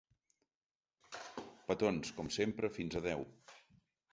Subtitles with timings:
[1.67, 3.23] Petons, com sempre, fins a deu.